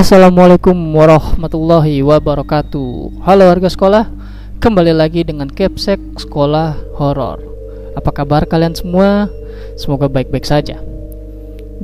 Assalamualaikum 0.00 0.72
warahmatullahi 0.96 2.00
wabarakatuh. 2.00 3.20
Halo 3.20 3.52
warga 3.52 3.68
sekolah 3.68 4.08
Kembali 4.56 4.96
lagi 4.96 5.28
dengan 5.28 5.52
Capsek 5.52 6.00
Sekolah 6.16 6.72
Horor. 6.96 7.44
Apa 7.92 8.08
kabar 8.08 8.48
kalian 8.48 8.72
semua? 8.72 9.28
Semoga 9.76 10.08
baik-baik 10.08 10.48
saja. 10.48 10.80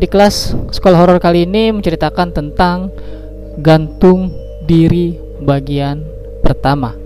Di 0.01 0.09
kelas 0.09 0.57
Sekolah 0.73 0.97
Horor 0.97 1.21
kali 1.21 1.45
ini 1.45 1.69
menceritakan 1.77 2.33
tentang 2.33 2.89
Gantung 3.61 4.33
diri 4.65 5.21
bagian 5.45 6.01
pertama. 6.41 6.97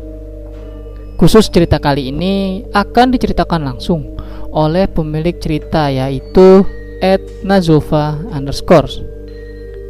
Khusus 1.18 1.50
cerita 1.50 1.82
kali 1.82 2.14
ini 2.14 2.63
akan 2.71 3.11
diceritakan 3.11 3.67
langsung 3.67 4.14
oleh 4.54 4.86
pemilik 4.86 5.35
cerita 5.43 5.90
yaitu 5.90 6.63
Ed 7.03 7.43
Nazova 7.43 8.14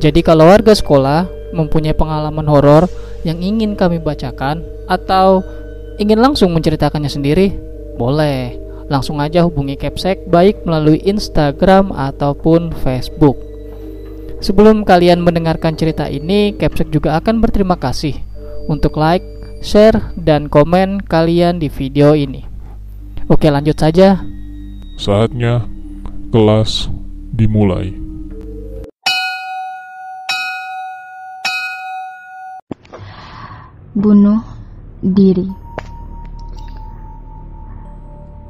jadi 0.00 0.24
kalau 0.24 0.48
warga 0.48 0.72
sekolah 0.72 1.28
mempunyai 1.52 1.92
pengalaman 1.92 2.48
horor 2.48 2.88
yang 3.20 3.36
ingin 3.45 3.77
kami 3.77 4.00
bacakan 4.00 4.64
atau 4.88 5.45
ingin 6.00 6.16
langsung 6.16 6.56
menceritakannya 6.56 7.12
sendiri, 7.12 7.52
boleh. 8.00 8.56
Langsung 8.91 9.22
aja 9.22 9.44
hubungi 9.44 9.78
Capsek 9.78 10.27
baik 10.27 10.64
melalui 10.66 10.98
Instagram 11.05 11.92
ataupun 11.92 12.74
Facebook. 12.80 13.36
Sebelum 14.41 14.88
kalian 14.88 15.20
mendengarkan 15.20 15.77
cerita 15.77 16.08
ini, 16.08 16.56
Capsek 16.56 16.88
juga 16.88 17.20
akan 17.20 17.44
berterima 17.44 17.77
kasih 17.77 18.16
untuk 18.66 18.96
like, 18.96 19.22
share, 19.60 20.16
dan 20.16 20.48
komen 20.48 21.05
kalian 21.05 21.60
di 21.60 21.69
video 21.69 22.16
ini. 22.16 22.42
Oke, 23.28 23.52
lanjut 23.52 23.77
saja. 23.77 24.24
Saatnya 24.96 25.69
kelas 26.32 26.88
dimulai. 27.36 28.00
Bunuh 33.91 34.38
diri. 35.02 35.50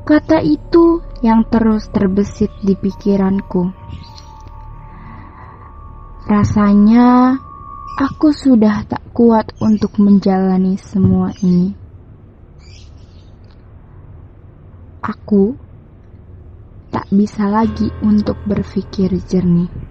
Kata 0.05 0.43
itu 0.43 1.01
yang 1.23 1.47
terus 1.49 1.87
terbesit 1.89 2.51
di 2.61 2.75
pikiranku. 2.75 3.73
Rasanya 6.27 7.39
aku 7.97 8.35
sudah 8.35 8.85
tak 8.85 9.01
kuat 9.17 9.55
untuk 9.63 9.97
menjalani 10.03 10.77
semua 10.77 11.33
ini. 11.41 11.73
Aku 15.01 15.55
tak 16.91 17.07
bisa 17.15 17.47
lagi 17.47 17.89
untuk 18.03 18.37
berpikir 18.45 19.15
jernih. 19.31 19.90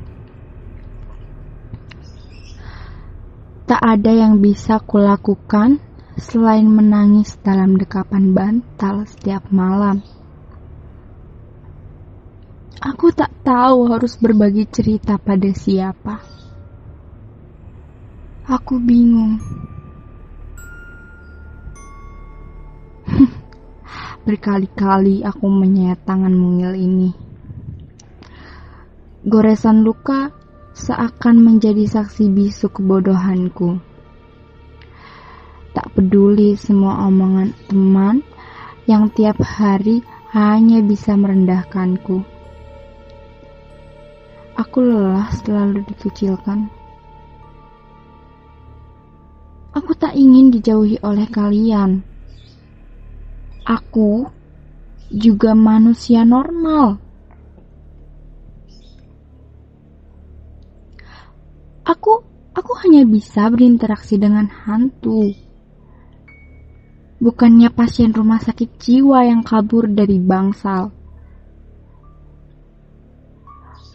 Tak 3.69 3.85
ada 3.85 4.09
yang 4.09 4.41
bisa 4.41 4.81
kulakukan 4.81 5.77
selain 6.17 6.65
menangis 6.65 7.37
dalam 7.45 7.77
dekapan 7.77 8.33
bantal 8.33 9.05
setiap 9.05 9.45
malam. 9.53 10.01
Aku 12.81 13.13
tak 13.13 13.29
tahu 13.45 13.93
harus 13.93 14.17
berbagi 14.17 14.65
cerita 14.73 15.21
pada 15.21 15.53
siapa. 15.53 16.17
Aku 18.49 18.81
bingung. 18.81 19.37
Berkali-kali 24.25 25.21
aku 25.21 25.45
menyayat 25.45 26.01
tangan 26.09 26.33
mungil 26.33 26.73
ini. 26.73 27.13
Goresan 29.29 29.85
luka 29.85 30.38
seakan 30.79 31.43
menjadi 31.43 31.83
saksi 31.83 32.31
bisu 32.31 32.71
kebodohanku. 32.71 33.83
Tak 35.75 35.91
peduli 35.91 36.55
semua 36.55 37.03
omongan 37.03 37.51
teman 37.67 38.23
yang 38.87 39.11
tiap 39.11 39.43
hari 39.43 39.99
hanya 40.31 40.79
bisa 40.79 41.19
merendahkanku. 41.19 42.23
Aku 44.55 44.77
lelah 44.79 45.27
selalu 45.43 45.83
dikucilkan. 45.83 46.71
Aku 49.75 49.91
tak 49.99 50.15
ingin 50.15 50.49
dijauhi 50.49 50.95
oleh 51.03 51.27
kalian. 51.27 52.07
Aku 53.67 54.31
juga 55.11 55.53
manusia 55.53 56.23
normal 56.23 57.08
Aku 61.89 62.21
aku 62.53 62.71
hanya 62.85 63.01
bisa 63.01 63.49
berinteraksi 63.49 64.21
dengan 64.21 64.45
hantu. 64.45 65.33
Bukannya 67.17 67.73
pasien 67.73 68.13
rumah 68.13 68.37
sakit 68.37 68.77
jiwa 68.77 69.25
yang 69.25 69.41
kabur 69.41 69.89
dari 69.89 70.21
bangsal. 70.21 70.93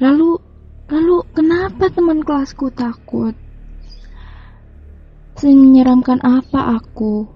Lalu 0.03 0.43
lalu 0.91 1.17
kenapa 1.39 1.87
teman 1.95 2.27
kelasku 2.27 2.67
takut? 2.75 3.39
Menyeramkan 5.45 6.19
apa 6.25 6.83
aku? 6.83 7.29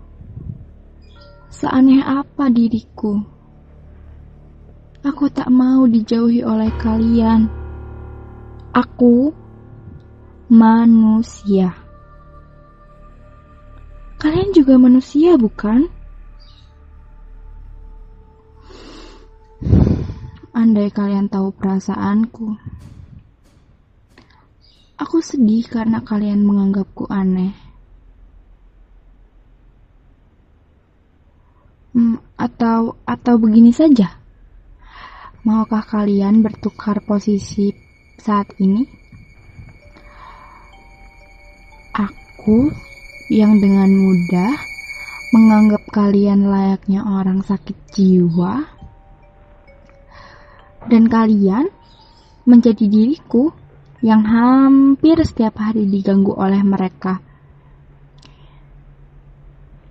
Seaneh 1.55 2.03
apa 2.03 2.51
diriku? 2.51 3.21
Aku 5.07 5.31
tak 5.31 5.53
mau 5.53 5.85
dijauhi 5.85 6.43
oleh 6.43 6.73
kalian. 6.81 7.47
Aku 8.73 9.31
manusia. 10.49 11.77
Kalian 14.19 14.51
juga 14.57 14.81
manusia, 14.81 15.37
bukan? 15.37 15.87
Andai 20.57 20.91
kalian 20.91 21.31
tahu 21.31 21.55
perasaanku, 21.55 22.59
aku 24.99 25.17
sedih 25.23 25.63
karena 25.71 26.03
kalian 26.03 26.43
menganggapku 26.43 27.07
aneh. 27.07 27.55
Hmm, 31.95 32.19
atau 32.35 32.99
atau 33.07 33.35
begini 33.39 33.71
saja. 33.71 34.19
Maukah 35.47 35.87
kalian 35.87 36.43
bertukar 36.43 37.07
posisi 37.07 37.71
saat 38.19 38.51
ini? 38.59 39.08
Aku 42.49 42.73
yang 43.29 43.61
dengan 43.61 43.93
mudah 43.93 44.57
menganggap 45.37 45.85
kalian 45.93 46.49
layaknya 46.49 47.05
orang 47.05 47.45
sakit 47.45 47.77
jiwa, 47.93 48.65
dan 50.89 51.13
kalian 51.13 51.69
menjadi 52.49 52.89
diriku 52.89 53.53
yang 54.01 54.25
hampir 54.25 55.21
setiap 55.29 55.61
hari 55.61 55.93
diganggu 55.93 56.33
oleh 56.33 56.65
mereka. 56.65 57.21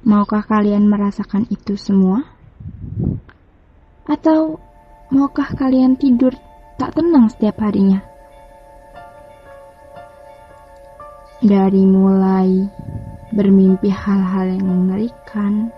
Maukah 0.01 0.41
kalian 0.41 0.89
merasakan 0.89 1.45
itu 1.53 1.77
semua? 1.77 2.25
Atau 4.09 4.57
maukah 5.13 5.53
kalian 5.53 5.93
tidur 5.93 6.33
tak 6.81 6.97
tenang 6.97 7.29
setiap 7.29 7.61
harinya? 7.61 8.16
Dari 11.37 11.85
mulai 11.85 12.65
bermimpi 13.29 13.93
hal-hal 13.93 14.57
yang 14.57 14.65
mengerikan, 14.65 15.69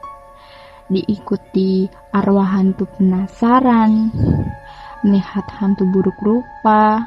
diikuti 0.87 1.83
arwah 2.15 2.47
hantu 2.55 2.87
penasaran, 2.95 4.07
melihat 5.03 5.43
hantu 5.59 5.83
buruk 5.91 6.15
rupa, 6.23 7.03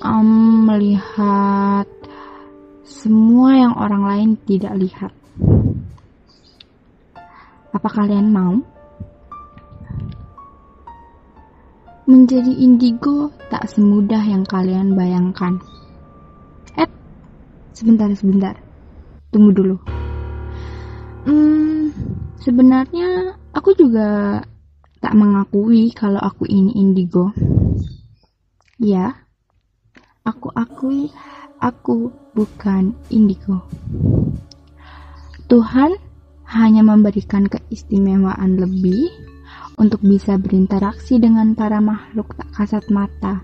um, 0.00 0.64
melihat 0.64 1.84
semua 2.88 3.60
yang 3.60 3.74
orang 3.76 4.04
lain 4.08 4.30
tidak 4.48 4.72
lihat. 4.80 5.12
Apa 7.76 7.88
kalian 7.92 8.32
mau? 8.32 8.56
Menjadi 12.08 12.52
indigo 12.56 13.28
tak 13.52 13.68
semudah 13.68 14.24
yang 14.24 14.48
kalian 14.48 14.96
bayangkan. 14.96 15.60
Sebentar, 17.74 18.06
sebentar. 18.14 18.54
Tunggu 19.34 19.50
dulu. 19.50 19.76
Hmm, 21.26 21.90
sebenarnya 22.38 23.34
aku 23.50 23.74
juga 23.74 24.38
tak 25.02 25.18
mengakui 25.18 25.90
kalau 25.90 26.22
aku 26.22 26.46
ini 26.46 26.70
indigo. 26.78 27.34
Ya, 28.78 29.26
aku 30.22 30.54
akui 30.54 31.10
aku 31.58 32.14
bukan 32.38 32.94
indigo. 33.10 33.66
Tuhan 35.50 35.98
hanya 36.46 36.86
memberikan 36.86 37.50
keistimewaan 37.50 38.54
lebih 38.54 39.10
untuk 39.74 39.98
bisa 40.06 40.38
berinteraksi 40.38 41.18
dengan 41.18 41.58
para 41.58 41.82
makhluk 41.82 42.38
tak 42.38 42.54
kasat 42.54 42.86
mata 42.86 43.42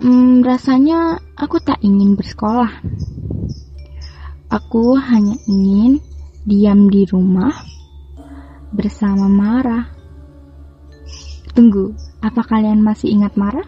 Hmm, 0.00 0.40
rasanya 0.40 1.20
aku 1.36 1.60
tak 1.60 1.76
ingin 1.84 2.16
bersekolah. 2.16 2.72
Aku 4.48 4.96
hanya 4.96 5.36
ingin 5.44 6.00
diam 6.40 6.88
di 6.88 7.04
rumah 7.04 7.52
bersama 8.72 9.28
Mara. 9.28 9.92
Tunggu, 11.52 11.92
apa 12.24 12.40
kalian 12.48 12.80
masih 12.80 13.12
ingat 13.12 13.36
Mara? 13.36 13.60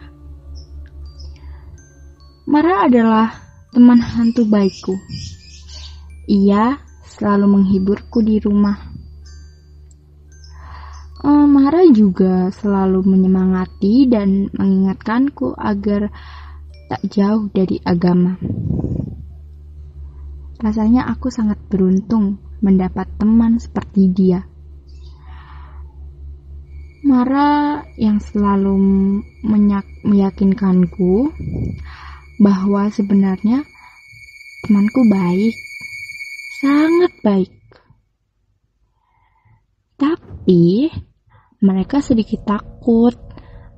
Mara 2.49 2.89
adalah 2.89 3.29
teman 3.69 4.01
hantu 4.01 4.49
baikku. 4.49 4.97
Ia 6.25 6.81
selalu 7.13 7.61
menghiburku 7.61 8.25
di 8.25 8.41
rumah. 8.41 8.81
Eh, 11.23 11.47
Mara 11.47 11.87
juga 11.87 12.51
selalu 12.51 13.07
menyemangati 13.07 14.11
dan 14.11 14.51
mengingatkanku 14.51 15.55
agar 15.55 16.11
tak 16.91 16.99
jauh 17.07 17.47
dari 17.47 17.79
agama. 17.79 18.35
Rasanya 20.59 21.07
aku 21.07 21.31
sangat 21.31 21.63
beruntung 21.71 22.43
mendapat 22.59 23.07
teman 23.15 23.55
seperti 23.55 24.11
dia. 24.11 24.43
Mara 27.07 27.87
yang 27.95 28.19
selalu 28.19 28.75
meyakinkanku 30.03 31.31
bahwa 32.43 32.91
sebenarnya 32.91 33.63
temanku 34.67 35.07
baik, 35.07 35.55
sangat 36.59 37.11
baik. 37.23 37.51
Tapi 39.95 40.91
mereka 41.63 42.03
sedikit 42.03 42.43
takut 42.43 43.15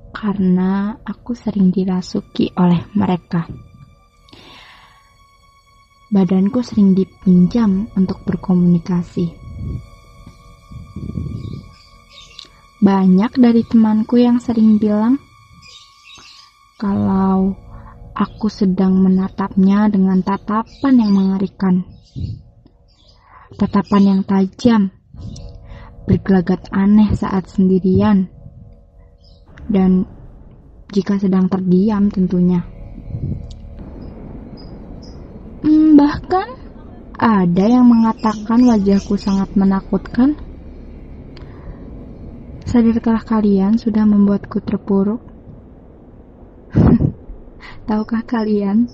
karena 0.10 0.98
aku 1.06 1.38
sering 1.38 1.70
dirasuki 1.70 2.50
oleh 2.58 2.82
mereka. 2.98 3.46
Badanku 6.10 6.66
sering 6.66 6.98
dipinjam 6.98 7.86
untuk 7.94 8.26
berkomunikasi. 8.26 9.30
Banyak 12.82 13.32
dari 13.38 13.62
temanku 13.62 14.18
yang 14.18 14.42
sering 14.42 14.82
bilang 14.82 15.22
kalau 16.82 17.54
aku 18.18 18.48
sedang 18.50 18.98
menatapnya 18.98 19.94
dengan 19.94 20.26
tatapan 20.26 21.06
yang 21.06 21.12
mengerikan. 21.14 21.86
Tatapan 23.56 24.04
yang 24.04 24.22
tajam, 24.26 24.90
bergelagat 26.06 26.70
aneh 26.70 27.10
saat 27.18 27.50
sendirian, 27.50 28.30
dan 29.66 30.06
jika 30.94 31.18
sedang 31.18 31.50
terdiam 31.50 32.14
tentunya. 32.14 32.62
Hmm, 35.66 35.98
bahkan 35.98 36.46
ada 37.18 37.66
yang 37.66 37.90
mengatakan 37.90 38.62
wajahku 38.70 39.18
sangat 39.18 39.50
menakutkan. 39.58 40.38
Sadarkah 42.66 43.24
kalian 43.24 43.80
sudah 43.80 44.04
membuatku 44.04 44.60
terpuruk? 44.62 45.24
Tahukah 47.88 48.22
kalian 48.28 48.92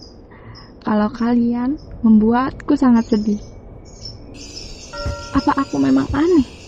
kalau 0.85 1.09
kalian 1.09 1.81
membuatku 2.05 2.77
sangat 2.77 3.09
sedih? 3.09 3.41
Apa 5.31 5.65
aku 5.65 5.81
memang 5.81 6.05
aneh 6.13 6.60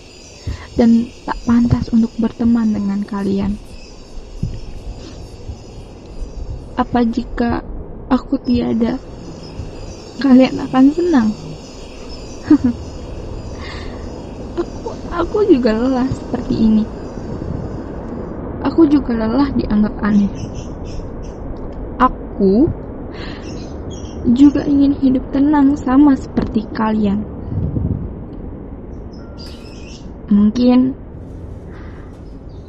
dan 0.75 1.09
tak 1.23 1.37
pantas 1.45 1.87
untuk 1.93 2.11
berteman 2.17 2.73
dengan 2.73 2.99
kalian? 3.05 3.55
Apa 6.73 7.05
jika 7.05 7.61
aku 8.09 8.41
tiada, 8.41 8.97
kalian 10.21 10.57
akan 10.57 10.85
senang? 10.89 11.29
aku, 14.57 14.89
aku 15.21 15.37
juga 15.49 15.77
lelah 15.77 16.09
seperti 16.09 16.55
ini. 16.57 16.83
Aku 18.63 18.89
juga 18.89 19.13
lelah 19.13 19.53
dianggap 19.53 19.93
aneh. 20.01 20.33
Aku 21.99 22.71
juga 24.23 24.63
ingin 24.65 24.95
hidup 24.97 25.29
tenang 25.29 25.75
sama 25.77 26.15
seperti 26.15 26.65
kalian. 26.71 27.32
Mungkin 30.33 30.97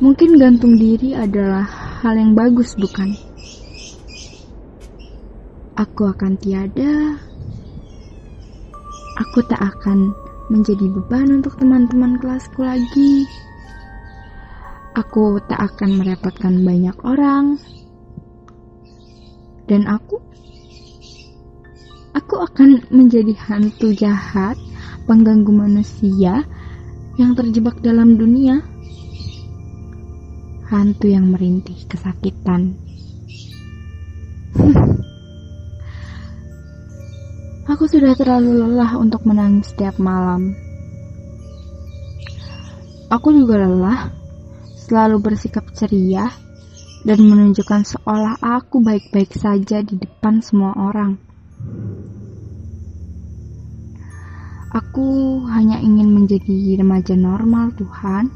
mungkin 0.05 0.37
gantung 0.37 0.77
diri 0.77 1.17
adalah 1.17 1.65
hal 2.05 2.21
yang 2.21 2.37
bagus, 2.37 2.77
bukan? 2.77 3.17
Aku 5.73 6.05
akan 6.05 6.37
tiada. 6.37 7.17
Aku 9.17 9.41
tak 9.49 9.65
akan 9.65 10.13
menjadi 10.53 10.93
beban 10.93 11.41
untuk 11.41 11.57
teman-teman 11.57 12.21
kelasku 12.21 12.61
lagi. 12.61 13.25
Aku 14.93 15.41
tak 15.49 15.73
akan 15.73 16.05
merepotkan 16.05 16.61
banyak 16.69 16.95
orang. 17.01 17.57
Dan 19.65 19.89
aku 19.89 20.21
aku 22.13 22.45
akan 22.45 22.85
menjadi 22.93 23.33
hantu 23.49 23.97
jahat, 23.97 24.61
pengganggu 25.09 25.49
manusia 25.49 26.45
yang 27.15 27.35
terjebak 27.39 27.79
dalam 27.81 28.19
dunia. 28.19 28.63
Hantu 30.69 31.07
yang 31.13 31.31
merintih 31.31 31.77
kesakitan. 31.87 32.75
aku 37.73 37.91
sudah 37.91 38.15
terlalu 38.15 38.61
lelah 38.61 38.99
untuk 39.01 39.27
menangis 39.27 39.71
setiap 39.73 39.99
malam. 40.03 40.55
Aku 43.09 43.31
juga 43.31 43.65
lelah 43.65 44.11
selalu 44.85 45.23
bersikap 45.23 45.65
ceria 45.73 46.29
dan 47.05 47.19
menunjukkan 47.21 47.85
seolah 47.85 48.41
aku 48.41 48.81
baik-baik 48.81 49.33
saja 49.37 49.81
di 49.81 49.97
depan 49.97 50.41
semua 50.41 50.77
orang. 50.77 51.24
Aku 54.75 55.39
hanya 55.55 55.79
ingin 55.79 56.11
menjadi 56.11 56.83
remaja 56.83 57.15
normal, 57.15 57.71
Tuhan. 57.79 58.27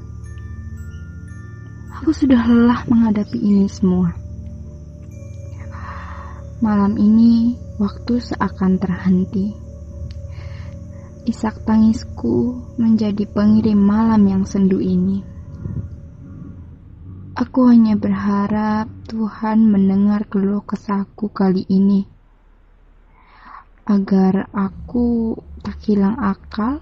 Aku 1.99 2.15
sudah 2.15 2.47
lelah 2.47 2.87
menghadapi 2.87 3.43
ini 3.43 3.67
semua. 3.67 4.15
Malam 6.63 6.95
ini, 6.95 7.59
waktu 7.83 8.23
seakan 8.23 8.79
terhenti. 8.79 9.51
Isak 11.27 11.67
tangisku 11.67 12.55
menjadi 12.79 13.27
pengirim 13.27 13.83
malam 13.83 14.23
yang 14.31 14.47
sendu 14.47 14.79
ini. 14.79 15.19
Aku 17.35 17.67
hanya 17.67 17.99
berharap 17.99 18.87
Tuhan 19.11 19.67
mendengar 19.67 20.23
keluh 20.31 20.63
kesahku 20.63 21.35
kali 21.35 21.67
ini. 21.67 22.07
Agar 23.91 24.47
aku 24.55 25.35
tak 25.69 25.85
hilang 25.85 26.17
akal 26.17 26.81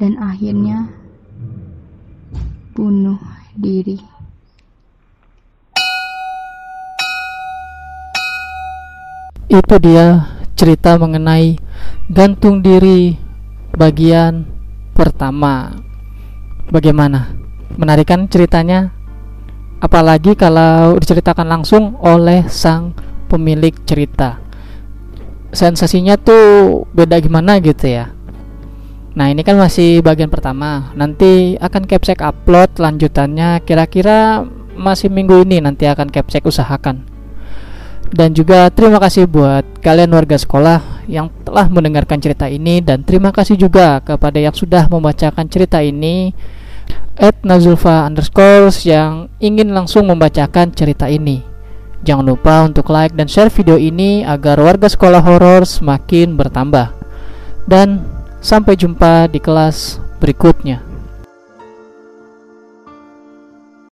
dan 0.00 0.16
akhirnya 0.16 0.88
bunuh 2.72 3.20
diri. 3.52 4.00
Itu 9.52 9.76
dia 9.76 10.24
cerita 10.56 10.96
mengenai 10.96 11.60
gantung 12.08 12.64
diri 12.64 13.12
bagian 13.76 14.48
pertama. 14.96 15.76
Bagaimana? 16.72 17.28
Menarikan 17.76 18.24
ceritanya? 18.32 18.88
apalagi 19.84 20.32
kalau 20.32 20.96
diceritakan 20.96 21.44
langsung 21.44 22.00
oleh 22.00 22.48
sang 22.48 22.96
pemilik 23.28 23.76
cerita 23.84 24.40
sensasinya 25.52 26.16
tuh 26.16 26.88
beda 26.96 27.20
gimana 27.20 27.60
gitu 27.60 27.92
ya 27.92 28.13
nah 29.14 29.30
ini 29.30 29.46
kan 29.46 29.54
masih 29.54 30.02
bagian 30.02 30.28
pertama 30.28 30.90
nanti 30.98 31.54
akan 31.62 31.86
capsek 31.86 32.18
upload 32.18 32.74
lanjutannya 32.78 33.62
kira-kira 33.62 34.42
masih 34.74 35.06
minggu 35.06 35.46
ini 35.46 35.62
nanti 35.62 35.86
akan 35.86 36.10
capsek 36.10 36.42
usahakan 36.42 37.06
dan 38.14 38.30
juga 38.34 38.70
terima 38.70 39.02
kasih 39.02 39.26
buat 39.26 39.62
kalian 39.82 40.10
warga 40.14 40.38
sekolah 40.38 41.06
yang 41.10 41.30
telah 41.42 41.66
mendengarkan 41.66 42.22
cerita 42.22 42.46
ini 42.46 42.78
dan 42.78 43.02
terima 43.02 43.34
kasih 43.34 43.58
juga 43.58 43.98
kepada 44.02 44.38
yang 44.38 44.54
sudah 44.54 44.86
membacakan 44.86 45.46
cerita 45.50 45.82
ini 45.82 46.30
at 47.18 47.34
Nazulfa 47.46 48.06
underscore 48.06 48.70
yang 48.82 49.30
ingin 49.38 49.70
langsung 49.70 50.10
membacakan 50.10 50.74
cerita 50.74 51.06
ini. 51.06 51.42
Jangan 52.04 52.26
lupa 52.26 52.68
untuk 52.68 52.92
like 52.92 53.16
dan 53.16 53.30
share 53.30 53.48
video 53.48 53.80
ini 53.80 54.26
agar 54.26 54.60
warga 54.60 54.90
sekolah 54.90 55.24
horor 55.24 55.64
semakin 55.64 56.36
bertambah. 56.36 56.92
Dan 57.64 58.04
sampai 58.44 58.76
jumpa 58.76 59.24
di 59.32 59.40
kelas 59.40 59.96
berikutnya. 60.20 60.93